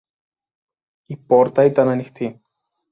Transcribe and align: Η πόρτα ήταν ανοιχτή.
Η 1.05 1.17
πόρτα 1.17 1.63
ήταν 1.65 1.87
ανοιχτή. 1.89 2.41